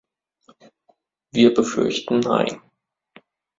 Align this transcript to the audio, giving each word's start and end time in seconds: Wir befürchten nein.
Wir 1.31 1.53
befürchten 1.53 2.21
nein. 2.23 2.59